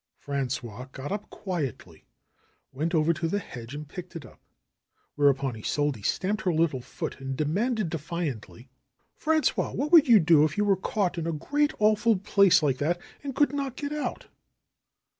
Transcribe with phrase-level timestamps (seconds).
[0.17, 2.05] Frangois got up quietly,
[2.71, 4.41] went over to the hedge and picked it up.
[5.13, 8.67] Whereupon Isolde stamped her little foot and demanded defiantly:
[9.21, 12.79] ^'Frangois, what would you do if you were caught in a great, awful palace like
[12.79, 14.25] that and could not get out